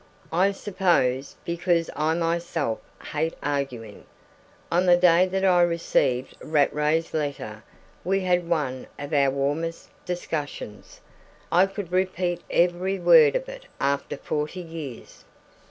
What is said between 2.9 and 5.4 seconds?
hate arguing. On the day